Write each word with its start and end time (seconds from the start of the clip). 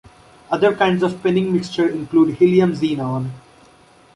Other 0.49 0.73
kinds 0.75 1.03
of 1.03 1.21
Penning 1.21 1.53
mixture 1.53 1.87
include 1.87 2.33
helium-xenon. 2.37 3.29